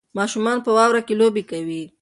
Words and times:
ماشومان 0.17 0.57
په 0.65 0.69
واوره 0.75 1.01
کې 1.07 1.13
لوبې 1.21 1.43
کوي. 1.51 1.81